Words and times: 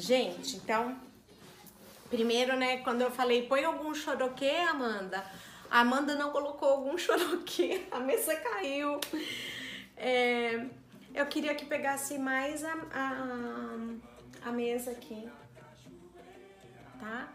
Gente, 0.00 0.56
então, 0.56 0.96
primeiro, 2.08 2.56
né, 2.56 2.78
quando 2.78 3.02
eu 3.02 3.10
falei, 3.10 3.46
põe 3.46 3.62
algum 3.64 3.94
choroquê, 3.94 4.50
Amanda, 4.70 5.22
a 5.70 5.80
Amanda 5.80 6.14
não 6.14 6.30
colocou 6.30 6.70
algum 6.70 6.96
choroquê, 6.96 7.82
a 7.90 8.00
mesa 8.00 8.34
caiu. 8.34 8.98
É, 9.98 10.64
eu 11.14 11.26
queria 11.26 11.54
que 11.54 11.66
pegasse 11.66 12.16
mais 12.16 12.64
a, 12.64 12.72
a, 12.94 14.48
a 14.48 14.52
mesa 14.52 14.92
aqui, 14.92 15.28
tá? 16.98 17.28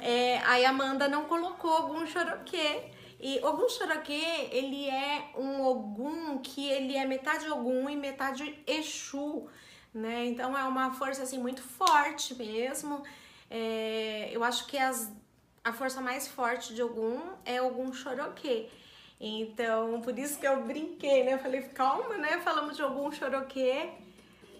É, 0.00 0.38
aí 0.46 0.64
a 0.64 0.70
Amanda 0.70 1.06
não 1.06 1.26
colocou 1.26 1.70
algum 1.70 2.06
choroquê. 2.06 2.90
E 3.20 3.38
Ogum 3.44 3.68
Choroquê, 3.68 4.48
ele 4.50 4.88
é 4.88 5.30
um 5.36 5.64
Ogum 5.64 6.38
que 6.38 6.68
ele 6.68 6.96
é 6.96 7.04
metade 7.04 7.48
Ogum 7.48 7.88
e 7.88 7.94
metade 7.94 8.58
Exu, 8.66 9.48
né? 9.94 10.26
Então 10.26 10.56
é 10.56 10.64
uma 10.64 10.92
força 10.94 11.22
assim 11.22 11.38
muito 11.38 11.62
forte 11.62 12.34
mesmo. 12.34 13.02
É, 13.50 14.30
eu 14.32 14.42
acho 14.42 14.66
que 14.66 14.78
as, 14.78 15.12
a 15.62 15.72
força 15.72 16.00
mais 16.00 16.26
forte 16.28 16.74
de 16.74 16.82
Ogum 16.82 17.20
é 17.44 17.60
Ogum 17.60 17.92
Choroquê. 17.92 18.68
Então, 19.20 20.00
por 20.00 20.18
isso 20.18 20.38
que 20.38 20.46
eu 20.46 20.64
brinquei, 20.64 21.22
né? 21.22 21.34
Eu 21.34 21.38
falei, 21.38 21.62
calma, 21.62 22.16
né? 22.16 22.40
Falamos 22.40 22.76
de 22.76 22.82
Ogum 22.82 23.12
Choroquê 23.12 23.90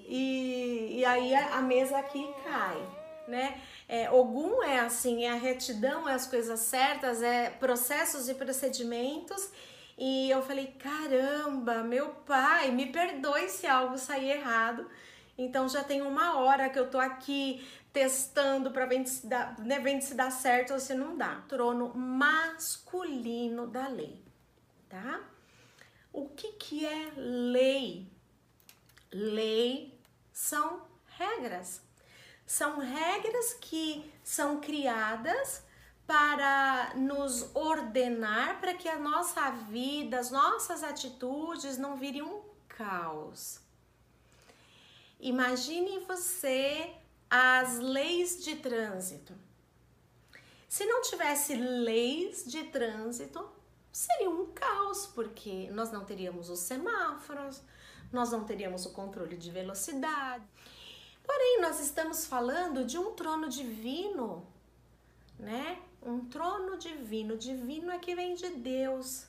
e, 0.06 0.98
e 0.98 1.04
aí 1.04 1.34
a, 1.34 1.56
a 1.56 1.62
mesa 1.62 1.98
aqui 1.98 2.28
cai, 2.44 2.76
né? 3.26 3.60
É, 3.88 4.10
Ogum 4.10 4.62
é 4.62 4.78
assim, 4.78 5.24
é 5.24 5.30
a 5.30 5.34
retidão, 5.34 6.08
é 6.08 6.14
as 6.14 6.26
coisas 6.26 6.60
certas, 6.60 7.22
é 7.22 7.50
processos 7.50 8.28
e 8.28 8.34
procedimentos. 8.34 9.50
E 9.98 10.30
eu 10.30 10.42
falei, 10.42 10.68
caramba, 10.78 11.82
meu 11.82 12.10
pai, 12.26 12.70
me 12.70 12.86
perdoe 12.86 13.48
se 13.48 13.66
algo 13.66 13.98
sair 13.98 14.30
errado. 14.30 14.88
Então 15.44 15.68
já 15.68 15.82
tem 15.82 16.02
uma 16.02 16.38
hora 16.38 16.68
que 16.68 16.78
eu 16.78 16.90
tô 16.90 16.98
aqui 16.98 17.66
testando 17.92 18.70
para 18.70 18.86
ver 18.86 19.06
se 19.06 19.26
dá, 19.26 19.54
né, 19.58 20.00
se 20.00 20.14
dá 20.14 20.30
certo 20.30 20.72
ou 20.72 20.80
se 20.80 20.94
não 20.94 21.16
dá. 21.16 21.42
Trono 21.48 21.92
masculino 21.94 23.66
da 23.66 23.88
lei, 23.88 24.22
tá? 24.88 25.20
O 26.12 26.28
que 26.28 26.52
que 26.52 26.86
é 26.86 27.12
lei? 27.16 28.06
Lei 29.12 29.98
são 30.32 30.82
regras. 31.18 31.82
São 32.46 32.78
regras 32.78 33.54
que 33.60 34.10
são 34.22 34.60
criadas 34.60 35.62
para 36.06 36.92
nos 36.96 37.54
ordenar 37.54 38.60
para 38.60 38.74
que 38.74 38.88
a 38.88 38.98
nossa 38.98 39.50
vida, 39.50 40.18
as 40.18 40.30
nossas 40.30 40.82
atitudes 40.82 41.78
não 41.78 41.96
virem 41.96 42.22
um 42.22 42.42
caos. 42.68 43.61
Imagine 45.22 46.00
você 46.00 46.92
as 47.30 47.78
leis 47.78 48.42
de 48.44 48.56
trânsito. 48.56 49.32
Se 50.68 50.84
não 50.84 51.00
tivesse 51.00 51.54
leis 51.54 52.44
de 52.44 52.64
trânsito, 52.64 53.48
seria 53.92 54.28
um 54.28 54.46
caos, 54.52 55.06
porque 55.06 55.70
nós 55.70 55.92
não 55.92 56.04
teríamos 56.04 56.50
os 56.50 56.58
semáforos, 56.58 57.62
nós 58.12 58.32
não 58.32 58.42
teríamos 58.42 58.84
o 58.84 58.90
controle 58.90 59.36
de 59.36 59.48
velocidade. 59.48 60.44
Porém, 61.24 61.60
nós 61.60 61.78
estamos 61.78 62.26
falando 62.26 62.84
de 62.84 62.98
um 62.98 63.12
trono 63.12 63.48
divino, 63.48 64.44
né? 65.38 65.80
Um 66.02 66.24
trono 66.24 66.76
divino. 66.76 67.36
Divino 67.36 67.92
é 67.92 67.98
que 68.00 68.16
vem 68.16 68.34
de 68.34 68.48
Deus. 68.48 69.28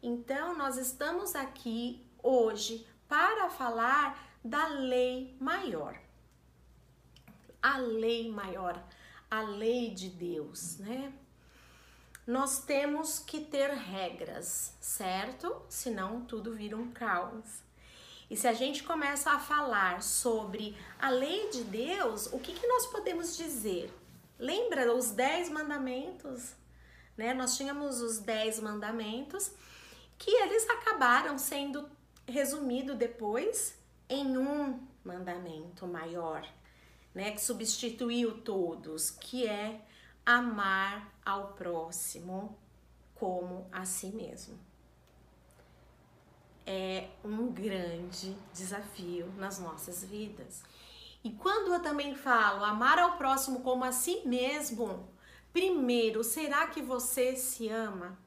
Então, 0.00 0.56
nós 0.56 0.76
estamos 0.76 1.34
aqui 1.34 2.06
hoje 2.22 2.86
para 3.08 3.50
falar 3.50 4.31
da 4.44 4.66
lei 4.68 5.36
maior. 5.40 5.98
A 7.62 7.78
lei 7.78 8.30
maior, 8.30 8.82
a 9.30 9.42
lei 9.42 9.90
de 9.90 10.08
Deus, 10.08 10.78
né? 10.78 11.12
Nós 12.26 12.60
temos 12.60 13.18
que 13.18 13.40
ter 13.40 13.70
regras, 13.70 14.76
certo? 14.80 15.62
Senão 15.68 16.24
tudo 16.24 16.54
vira 16.54 16.76
um 16.76 16.90
caos. 16.92 17.62
E 18.30 18.36
se 18.36 18.48
a 18.48 18.52
gente 18.52 18.82
começa 18.82 19.30
a 19.30 19.38
falar 19.38 20.02
sobre 20.02 20.76
a 20.98 21.10
lei 21.10 21.50
de 21.50 21.64
Deus, 21.64 22.26
o 22.32 22.38
que, 22.38 22.54
que 22.54 22.66
nós 22.66 22.86
podemos 22.86 23.36
dizer? 23.36 23.92
Lembra 24.38 24.94
os 24.94 25.10
dez 25.10 25.48
mandamentos? 25.48 26.54
Né? 27.16 27.34
Nós 27.34 27.56
tínhamos 27.56 28.00
os 28.00 28.18
dez 28.18 28.58
mandamentos 28.58 29.50
que 30.16 30.30
eles 30.30 30.68
acabaram 30.70 31.36
sendo 31.38 31.88
resumidos 32.26 32.96
depois 32.96 33.76
em 34.12 34.36
um 34.36 34.80
mandamento 35.04 35.86
maior, 35.86 36.46
né? 37.14 37.32
Que 37.32 37.40
substituiu 37.40 38.40
todos, 38.42 39.10
que 39.10 39.46
é 39.46 39.80
amar 40.24 41.12
ao 41.24 41.54
próximo 41.54 42.56
como 43.14 43.66
a 43.72 43.84
si 43.84 44.08
mesmo 44.08 44.58
é 46.66 47.08
um 47.24 47.50
grande 47.52 48.36
desafio 48.52 49.26
nas 49.36 49.58
nossas 49.58 50.04
vidas. 50.04 50.62
E 51.24 51.30
quando 51.30 51.72
eu 51.72 51.80
também 51.80 52.14
falo 52.14 52.64
amar 52.64 52.98
ao 52.98 53.16
próximo 53.16 53.60
como 53.60 53.84
a 53.84 53.92
si 53.92 54.22
mesmo, 54.24 55.08
primeiro, 55.52 56.24
será 56.24 56.66
que 56.66 56.82
você 56.82 57.36
se 57.36 57.68
ama? 57.68 58.18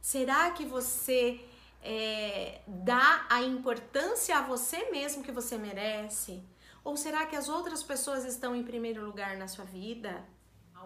Será 0.00 0.50
que 0.50 0.66
você 0.66 1.42
é, 1.82 2.43
dá 2.66 3.26
a 3.28 3.42
importância 3.42 4.38
a 4.38 4.42
você 4.42 4.90
mesmo 4.90 5.22
que 5.22 5.32
você 5.32 5.56
merece? 5.58 6.42
Ou 6.82 6.96
será 6.96 7.26
que 7.26 7.36
as 7.36 7.48
outras 7.48 7.82
pessoas 7.82 8.24
estão 8.24 8.54
em 8.54 8.62
primeiro 8.62 9.04
lugar 9.04 9.36
na 9.36 9.48
sua 9.48 9.64
vida? 9.64 10.24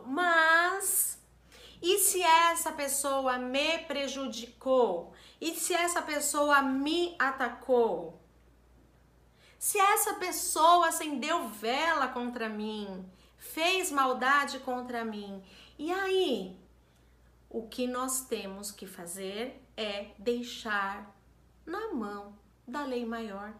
Mas, 0.06 1.18
e 1.82 1.98
se 1.98 2.22
essa 2.22 2.72
pessoa 2.72 3.38
me 3.38 3.78
prejudicou? 3.78 5.12
E 5.40 5.54
se 5.54 5.74
essa 5.74 6.00
pessoa 6.02 6.62
me 6.62 7.16
atacou? 7.18 8.20
Se 9.58 9.78
essa 9.78 10.14
pessoa 10.14 10.88
acendeu 10.88 11.48
vela 11.48 12.06
contra 12.08 12.48
mim, 12.48 13.04
fez 13.36 13.90
maldade 13.90 14.60
contra 14.60 15.04
mim, 15.04 15.42
e 15.76 15.92
aí? 15.92 16.56
O 17.50 17.66
que 17.66 17.86
nós 17.86 18.20
temos 18.26 18.70
que 18.70 18.86
fazer 18.86 19.64
é 19.76 20.10
deixar 20.18 21.17
na 21.68 21.92
mão 21.92 22.34
da 22.66 22.84
lei 22.84 23.04
maior, 23.04 23.54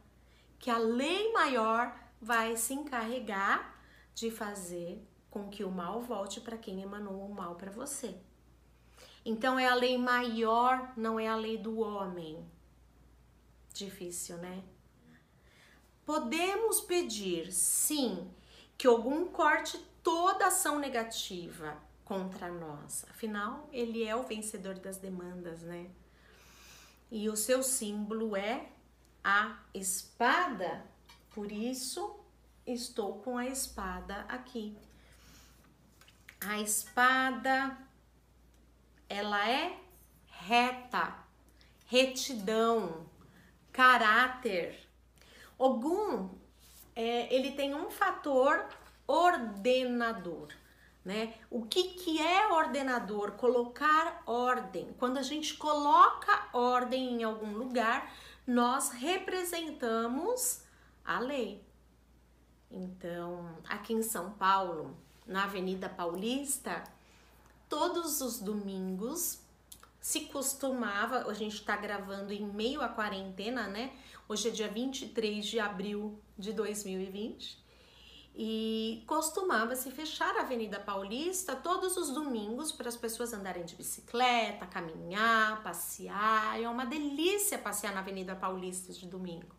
que 0.58 0.70
a 0.70 0.78
lei 0.78 1.32
maior 1.32 1.94
vai 2.20 2.56
se 2.56 2.74
encarregar 2.74 3.78
de 4.14 4.30
fazer 4.30 5.06
com 5.30 5.48
que 5.48 5.62
o 5.62 5.70
mal 5.70 6.00
volte 6.00 6.40
para 6.40 6.56
quem 6.56 6.82
emanou 6.82 7.26
o 7.26 7.34
mal 7.34 7.54
para 7.54 7.70
você. 7.70 8.16
Então 9.24 9.58
é 9.58 9.68
a 9.68 9.74
lei 9.74 9.98
maior, 9.98 10.92
não 10.96 11.20
é 11.20 11.28
a 11.28 11.36
lei 11.36 11.58
do 11.58 11.80
homem. 11.80 12.44
Difícil, 13.74 14.38
né? 14.38 14.64
Podemos 16.06 16.80
pedir, 16.80 17.52
sim, 17.52 18.30
que 18.78 18.86
algum 18.86 19.26
corte 19.26 19.78
toda 20.02 20.46
ação 20.46 20.78
negativa 20.78 21.76
contra 22.04 22.50
nós. 22.50 23.04
Afinal, 23.10 23.68
ele 23.70 24.02
é 24.02 24.16
o 24.16 24.22
vencedor 24.22 24.78
das 24.78 24.96
demandas, 24.96 25.62
né? 25.62 25.90
E 27.10 27.28
o 27.28 27.36
seu 27.36 27.62
símbolo 27.62 28.36
é 28.36 28.68
a 29.24 29.58
espada. 29.74 30.84
Por 31.30 31.50
isso, 31.50 32.18
estou 32.66 33.20
com 33.20 33.38
a 33.38 33.46
espada 33.46 34.26
aqui. 34.28 34.76
A 36.40 36.60
espada 36.60 37.76
ela 39.08 39.48
é 39.48 39.78
reta, 40.26 41.14
retidão, 41.86 43.06
caráter. 43.72 44.86
Ogum, 45.58 46.30
é, 46.94 47.34
ele 47.34 47.52
tem 47.52 47.74
um 47.74 47.90
fator 47.90 48.68
ordenador, 49.06 50.48
né? 51.08 51.32
O 51.50 51.62
que, 51.62 51.94
que 51.94 52.20
é 52.20 52.52
ordenador? 52.52 53.32
Colocar 53.32 54.22
ordem. 54.26 54.94
Quando 54.98 55.16
a 55.16 55.22
gente 55.22 55.54
coloca 55.54 56.50
ordem 56.52 57.14
em 57.14 57.24
algum 57.24 57.56
lugar, 57.56 58.12
nós 58.46 58.90
representamos 58.90 60.64
a 61.02 61.18
lei. 61.18 61.64
Então, 62.70 63.56
aqui 63.66 63.94
em 63.94 64.02
São 64.02 64.32
Paulo, 64.32 64.98
na 65.26 65.44
Avenida 65.44 65.88
Paulista, 65.88 66.84
todos 67.70 68.20
os 68.20 68.38
domingos 68.38 69.40
se 69.98 70.26
costumava, 70.26 71.26
a 71.26 71.32
gente 71.32 71.54
está 71.54 71.74
gravando 71.74 72.34
em 72.34 72.44
meio 72.44 72.82
à 72.82 72.88
quarentena, 72.90 73.66
né? 73.66 73.96
Hoje 74.28 74.48
é 74.48 74.50
dia 74.50 74.68
23 74.68 75.46
de 75.46 75.58
abril 75.58 76.20
de 76.36 76.52
2020. 76.52 77.66
E 78.40 79.02
costumava 79.04 79.74
se 79.74 79.90
fechar 79.90 80.36
a 80.36 80.42
Avenida 80.42 80.78
Paulista 80.78 81.56
todos 81.56 81.96
os 81.96 82.10
domingos 82.10 82.70
para 82.70 82.88
as 82.88 82.96
pessoas 82.96 83.32
andarem 83.32 83.64
de 83.64 83.74
bicicleta, 83.74 84.64
caminhar, 84.64 85.60
passear. 85.60 86.62
É 86.62 86.68
uma 86.68 86.86
delícia 86.86 87.58
passear 87.58 87.92
na 87.92 87.98
Avenida 87.98 88.36
Paulista 88.36 88.92
de 88.92 89.06
domingo. 89.06 89.58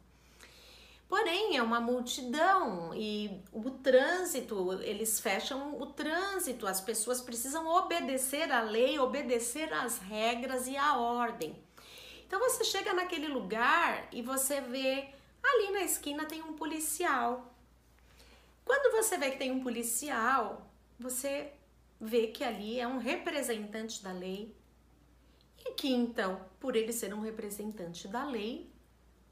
Porém, 1.09 1.57
é 1.57 1.61
uma 1.61 1.81
multidão 1.81 2.95
e 2.95 3.43
o 3.51 3.69
trânsito, 3.69 4.79
eles 4.81 5.19
fecham 5.19 5.81
o 5.81 5.87
trânsito, 5.87 6.65
as 6.65 6.79
pessoas 6.79 7.19
precisam 7.19 7.67
obedecer 7.67 8.49
à 8.49 8.61
lei, 8.61 8.97
obedecer 8.97 9.73
às 9.73 9.97
regras 9.97 10.67
e 10.67 10.77
à 10.77 10.97
ordem. 10.97 11.53
Então 12.25 12.39
você 12.39 12.63
chega 12.63 12.93
naquele 12.93 13.27
lugar 13.27 14.07
e 14.13 14.21
você 14.21 14.61
vê 14.61 15.09
ali 15.43 15.71
na 15.71 15.81
esquina 15.81 16.23
tem 16.23 16.41
um 16.41 16.53
policial. 16.53 17.53
Quando 18.69 18.91
você 18.91 19.17
vê 19.17 19.31
que 19.31 19.39
tem 19.39 19.51
um 19.51 19.63
policial, 19.63 20.69
você 20.99 21.51
vê 21.99 22.27
que 22.27 22.43
ali 22.43 22.79
é 22.79 22.87
um 22.87 22.99
representante 22.99 24.03
da 24.03 24.11
lei 24.11 24.55
e 25.57 25.71
que 25.71 25.91
então, 25.91 26.45
por 26.59 26.75
ele 26.75 26.93
ser 26.93 27.11
um 27.11 27.19
representante 27.19 28.07
da 28.07 28.23
lei, 28.23 28.71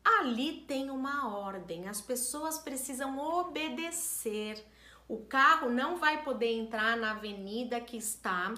ali 0.04 0.62
tem 0.62 0.90
uma 0.90 1.38
ordem. 1.38 1.88
As 1.88 2.02
pessoas 2.02 2.58
precisam 2.58 3.20
obedecer. 3.20 4.66
O 5.08 5.24
carro 5.24 5.70
não 5.70 5.98
vai 5.98 6.24
poder 6.24 6.52
entrar 6.54 6.98
na 6.98 7.12
avenida 7.12 7.80
que 7.80 7.96
está 7.96 8.56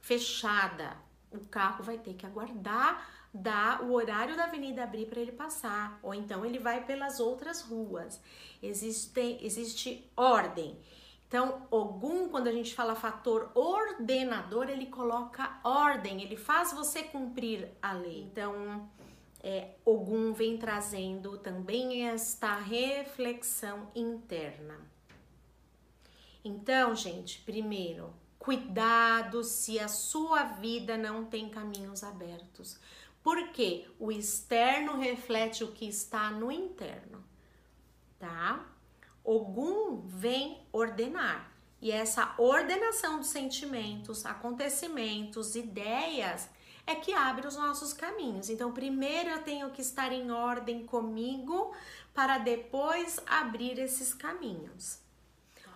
fechada. 0.00 0.96
O 1.30 1.40
carro 1.40 1.84
vai 1.84 1.98
ter 1.98 2.14
que 2.14 2.24
aguardar 2.24 3.06
dar 3.32 3.82
o 3.82 3.92
horário 3.92 4.36
da 4.36 4.44
avenida 4.44 4.82
abrir 4.82 5.06
para 5.06 5.20
ele 5.20 5.32
passar, 5.32 5.98
ou 6.02 6.12
então 6.12 6.44
ele 6.44 6.58
vai 6.58 6.84
pelas 6.84 7.20
outras 7.20 7.62
ruas. 7.62 8.20
Existe, 8.62 9.38
existe 9.40 10.10
ordem. 10.16 10.78
Então, 11.28 11.66
Ogum, 11.70 12.28
quando 12.28 12.48
a 12.48 12.52
gente 12.52 12.74
fala 12.74 12.96
fator 12.96 13.52
ordenador, 13.54 14.68
ele 14.68 14.86
coloca 14.86 15.60
ordem, 15.62 16.22
ele 16.22 16.36
faz 16.36 16.72
você 16.72 17.04
cumprir 17.04 17.68
a 17.80 17.92
lei. 17.92 18.22
Então, 18.22 18.90
é, 19.40 19.76
Ogum 19.84 20.32
vem 20.32 20.58
trazendo 20.58 21.38
também 21.38 22.08
esta 22.08 22.56
reflexão 22.56 23.88
interna. 23.94 24.76
Então, 26.44 26.96
gente, 26.96 27.40
primeiro, 27.42 28.12
cuidado 28.38 29.44
se 29.44 29.78
a 29.78 29.86
sua 29.86 30.42
vida 30.42 30.96
não 30.96 31.24
tem 31.24 31.48
caminhos 31.48 32.02
abertos. 32.02 32.78
Porque 33.22 33.86
o 33.98 34.10
externo 34.10 34.96
reflete 34.96 35.62
o 35.62 35.72
que 35.72 35.86
está 35.86 36.30
no 36.30 36.50
interno, 36.50 37.22
tá? 38.18 38.66
Ogum 39.22 40.00
vem 40.06 40.66
ordenar. 40.72 41.52
E 41.80 41.90
essa 41.90 42.34
ordenação 42.38 43.18
dos 43.18 43.28
sentimentos, 43.28 44.26
acontecimentos, 44.26 45.54
ideias 45.54 46.48
é 46.86 46.94
que 46.94 47.12
abre 47.12 47.46
os 47.46 47.56
nossos 47.56 47.92
caminhos. 47.92 48.50
Então, 48.50 48.72
primeiro 48.72 49.30
eu 49.30 49.42
tenho 49.42 49.70
que 49.70 49.80
estar 49.80 50.12
em 50.12 50.30
ordem 50.30 50.84
comigo 50.84 51.74
para 52.12 52.38
depois 52.38 53.18
abrir 53.26 53.78
esses 53.78 54.12
caminhos. 54.12 54.98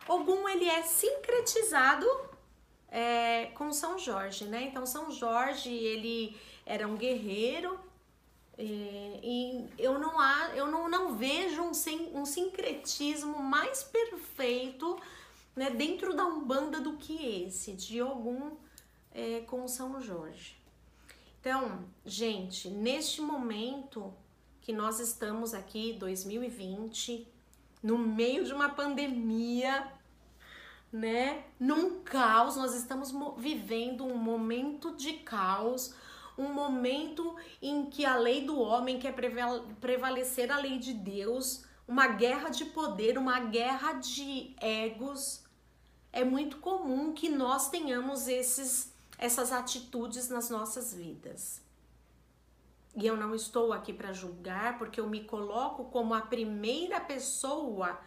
Ogum 0.08 0.48
ele 0.48 0.66
é 0.66 0.82
sincretizado 0.82 2.06
é, 2.88 3.46
com 3.54 3.72
São 3.72 3.98
Jorge, 3.98 4.44
né? 4.44 4.64
Então, 4.64 4.84
São 4.84 5.10
Jorge 5.10 5.70
ele 5.72 6.36
era 6.66 6.86
um 6.86 6.96
guerreiro 6.96 7.78
é, 8.56 9.20
e 9.22 9.66
eu 9.78 9.98
não, 9.98 10.18
há, 10.18 10.50
eu 10.54 10.66
não, 10.66 10.88
não 10.88 11.16
vejo 11.16 11.62
um, 11.62 11.72
um 12.20 12.24
sincretismo 12.24 13.42
mais 13.42 13.82
perfeito 13.82 14.96
né, 15.56 15.70
dentro 15.70 16.14
da 16.14 16.24
Umbanda 16.24 16.80
do 16.80 16.96
que 16.96 17.44
esse, 17.44 17.72
de 17.72 18.00
algum 18.00 18.52
é, 19.12 19.40
com 19.40 19.66
São 19.66 20.00
Jorge. 20.00 20.56
Então, 21.40 21.84
gente, 22.04 22.68
neste 22.68 23.20
momento 23.20 24.14
que 24.60 24.72
nós 24.72 24.98
estamos 24.98 25.52
aqui, 25.52 25.92
2020, 25.92 27.28
no 27.82 27.98
meio 27.98 28.44
de 28.44 28.52
uma 28.52 28.70
pandemia, 28.70 29.86
né? 30.90 31.44
Num 31.60 32.02
caos, 32.02 32.56
nós 32.56 32.74
estamos 32.74 33.12
vivendo 33.36 34.06
um 34.06 34.16
momento 34.16 34.96
de 34.96 35.12
caos, 35.14 35.94
um 36.36 36.52
momento 36.52 37.36
em 37.62 37.86
que 37.86 38.04
a 38.04 38.16
lei 38.16 38.44
do 38.44 38.58
homem 38.58 38.98
quer 38.98 39.14
prevalecer 39.80 40.50
a 40.50 40.58
lei 40.58 40.78
de 40.78 40.92
Deus, 40.92 41.64
uma 41.86 42.08
guerra 42.08 42.48
de 42.48 42.64
poder, 42.66 43.18
uma 43.18 43.40
guerra 43.40 43.94
de 43.94 44.54
egos. 44.60 45.44
É 46.12 46.24
muito 46.24 46.58
comum 46.58 47.12
que 47.12 47.28
nós 47.28 47.70
tenhamos 47.70 48.28
esses, 48.28 48.92
essas 49.18 49.52
atitudes 49.52 50.28
nas 50.28 50.50
nossas 50.50 50.94
vidas. 50.94 51.62
E 52.96 53.06
eu 53.06 53.16
não 53.16 53.34
estou 53.34 53.72
aqui 53.72 53.92
para 53.92 54.12
julgar, 54.12 54.78
porque 54.78 55.00
eu 55.00 55.08
me 55.08 55.24
coloco 55.24 55.86
como 55.86 56.14
a 56.14 56.20
primeira 56.20 57.00
pessoa 57.00 57.98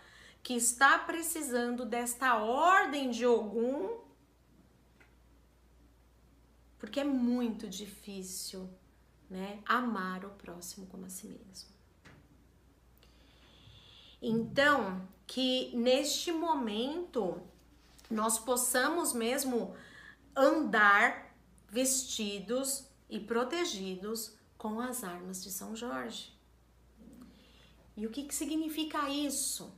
que 0.42 0.54
está 0.54 0.98
precisando 1.00 1.86
desta 1.86 2.36
ordem 2.38 3.10
de 3.10 3.26
algum 3.26 4.07
porque 6.80 7.00
é 7.00 7.04
muito 7.04 7.68
difícil, 7.68 8.70
né, 9.30 9.62
amar 9.66 10.26
o 10.26 10.30
próximo 10.30 10.86
como 10.88 11.06
a 11.06 11.10
si 11.10 11.28
mesmo. 11.28 11.70
Então, 14.22 15.08
que 15.26 15.76
neste 15.76 16.32
momento 16.32 17.42
nós 18.10 18.40
possamos 18.40 19.14
mesmo 19.14 19.76
andar 20.36 21.36
vestidos 21.70 22.88
e 23.10 23.20
protegidos 23.20 24.36
com 24.58 24.80
as 24.80 25.04
armas 25.04 25.44
de 25.44 25.52
São 25.52 25.76
Jorge. 25.76 26.34
E 27.96 28.06
o 28.06 28.12
que, 28.12 28.24
que 28.24 28.36
significa 28.36 29.10
isso? 29.10 29.74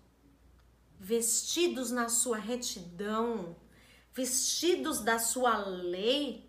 Vestidos 1.00 1.92
na 1.92 2.10
sua 2.10 2.38
retidão, 2.38 3.56
vestidos 4.14 5.00
da 5.00 5.18
sua 5.18 5.58
lei, 5.58 6.49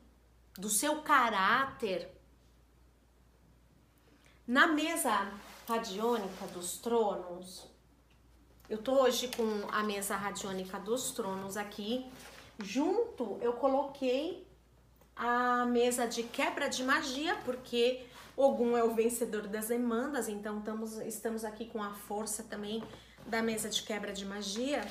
do 0.60 0.68
seu 0.68 1.00
caráter. 1.02 2.08
Na 4.46 4.66
mesa 4.66 5.32
radiônica 5.66 6.46
dos 6.48 6.78
tronos, 6.78 7.66
eu 8.68 8.78
tô 8.78 9.02
hoje 9.02 9.28
com 9.28 9.66
a 9.72 9.82
mesa 9.82 10.16
radiônica 10.16 10.78
dos 10.78 11.12
tronos 11.12 11.56
aqui. 11.56 12.10
Junto 12.62 13.38
eu 13.40 13.54
coloquei 13.54 14.46
a 15.16 15.64
mesa 15.64 16.06
de 16.06 16.24
quebra 16.24 16.68
de 16.68 16.84
magia, 16.84 17.36
porque 17.44 18.06
Ogum 18.36 18.76
é 18.76 18.84
o 18.84 18.94
vencedor 18.94 19.46
das 19.46 19.68
demandas, 19.68 20.28
então 20.28 20.58
estamos, 20.58 20.98
estamos 20.98 21.44
aqui 21.44 21.66
com 21.66 21.82
a 21.82 21.94
força 21.94 22.42
também 22.42 22.82
da 23.26 23.42
mesa 23.42 23.68
de 23.70 23.82
quebra 23.82 24.12
de 24.12 24.26
magia. 24.26 24.86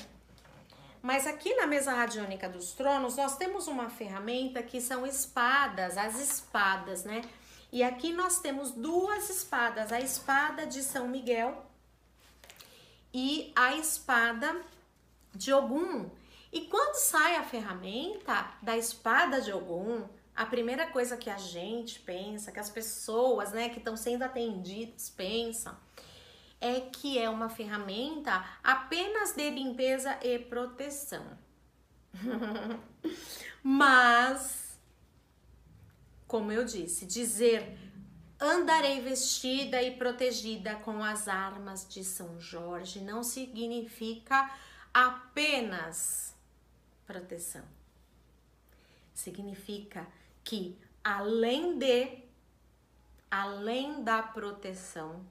Mas 1.02 1.26
aqui 1.26 1.54
na 1.54 1.66
mesa 1.66 1.92
radiônica 1.92 2.48
dos 2.48 2.72
tronos, 2.72 3.16
nós 3.16 3.36
temos 3.36 3.66
uma 3.66 3.88
ferramenta 3.88 4.62
que 4.62 4.80
são 4.80 5.06
espadas, 5.06 5.96
as 5.96 6.20
espadas, 6.20 7.04
né? 7.04 7.22
E 7.72 7.82
aqui 7.82 8.12
nós 8.12 8.40
temos 8.40 8.72
duas 8.72 9.30
espadas, 9.30 9.92
a 9.92 10.00
espada 10.00 10.66
de 10.66 10.82
São 10.82 11.08
Miguel 11.08 11.64
e 13.14 13.52
a 13.56 13.76
espada 13.76 14.60
de 15.34 15.52
Ogum. 15.52 16.10
E 16.52 16.62
quando 16.62 16.96
sai 16.96 17.36
a 17.36 17.44
ferramenta 17.44 18.52
da 18.60 18.76
espada 18.76 19.40
de 19.40 19.52
Ogum, 19.52 20.04
a 20.34 20.44
primeira 20.46 20.86
coisa 20.88 21.16
que 21.16 21.30
a 21.30 21.38
gente 21.38 22.00
pensa, 22.00 22.50
que 22.50 22.58
as 22.58 22.70
pessoas, 22.70 23.52
né, 23.52 23.68
que 23.68 23.78
estão 23.78 23.96
sendo 23.96 24.22
atendidas 24.22 25.08
pensam, 25.10 25.76
é 26.60 26.80
que 26.80 27.18
é 27.18 27.28
uma 27.28 27.48
ferramenta 27.48 28.44
apenas 28.62 29.32
de 29.32 29.48
limpeza 29.50 30.18
e 30.22 30.38
proteção. 30.38 31.24
Mas, 33.62 34.78
como 36.26 36.52
eu 36.52 36.64
disse, 36.64 37.06
dizer 37.06 37.78
andarei 38.38 39.00
vestida 39.02 39.82
e 39.82 39.96
protegida 39.96 40.74
com 40.76 41.04
as 41.04 41.28
armas 41.28 41.86
de 41.86 42.02
São 42.02 42.40
Jorge 42.40 43.00
não 43.00 43.22
significa 43.22 44.50
apenas 44.92 46.34
proteção. 47.06 47.64
Significa 49.12 50.06
que 50.42 50.78
além 51.04 51.78
de 51.78 52.30
além 53.30 54.02
da 54.02 54.22
proteção, 54.22 55.24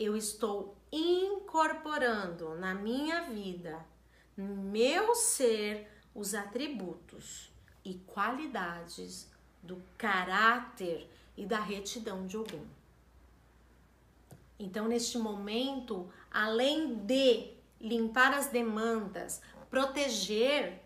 eu 0.00 0.16
estou 0.16 0.74
incorporando 0.90 2.54
na 2.54 2.74
minha 2.74 3.24
vida, 3.24 3.84
no 4.34 4.56
meu 4.56 5.14
ser, 5.14 5.86
os 6.14 6.34
atributos 6.34 7.52
e 7.84 7.94
qualidades 8.06 9.30
do 9.62 9.80
caráter 9.98 11.06
e 11.36 11.44
da 11.44 11.60
retidão 11.60 12.26
de 12.26 12.36
algum. 12.36 12.64
Então, 14.58 14.88
neste 14.88 15.18
momento, 15.18 16.10
além 16.30 16.96
de 16.96 17.52
limpar 17.78 18.32
as 18.32 18.46
demandas, 18.46 19.42
proteger, 19.68 20.82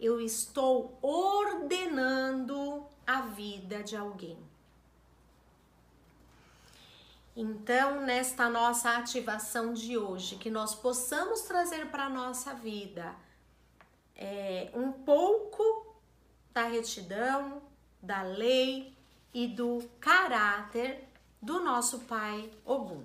eu 0.00 0.20
estou 0.20 0.98
ordenando 1.02 2.86
a 3.06 3.20
vida 3.20 3.82
de 3.82 3.94
alguém. 3.94 4.38
Então, 7.36 8.02
nesta 8.02 8.48
nossa 8.48 8.96
ativação 8.96 9.72
de 9.72 9.98
hoje, 9.98 10.36
que 10.36 10.48
nós 10.48 10.74
possamos 10.74 11.42
trazer 11.42 11.90
para 11.90 12.04
a 12.04 12.10
nossa 12.10 12.54
vida 12.54 13.14
é, 14.14 14.70
um 14.72 14.92
pouco 14.92 15.96
da 16.52 16.62
retidão, 16.62 17.60
da 18.00 18.22
lei 18.22 18.96
e 19.32 19.48
do 19.48 19.82
caráter 19.98 21.08
do 21.42 21.58
nosso 21.58 22.00
Pai 22.00 22.48
Ogum. 22.64 23.02